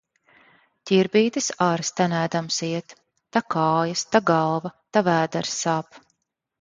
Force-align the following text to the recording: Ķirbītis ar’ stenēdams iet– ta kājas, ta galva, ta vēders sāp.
Ķirbītis 0.91 1.49
ar’ 1.65 1.83
stenēdams 1.89 2.57
iet– 2.69 2.95
ta 3.37 3.43
kājas, 3.57 4.07
ta 4.15 4.23
galva, 4.33 4.73
ta 4.97 5.05
vēders 5.13 5.53
sāp. 5.61 6.01